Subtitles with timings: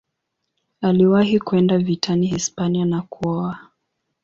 [0.81, 3.59] Aliwahi kwenda vitani Hispania na kuoa.